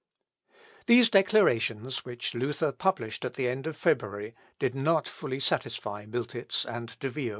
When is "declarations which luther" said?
1.11-2.71